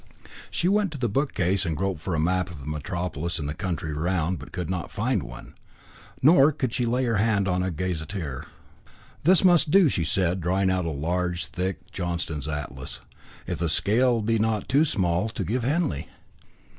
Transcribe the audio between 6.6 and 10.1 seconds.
she lay her hand on a gazetteer. "This must do,"